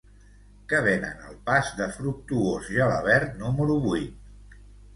Què 0.71 0.79
venen 0.87 1.19
al 1.31 1.35
pas 1.49 1.69
de 1.81 1.89
Fructuós 1.99 2.73
Gelabert 2.73 3.39
número 3.45 3.79
vuit? 3.87 4.61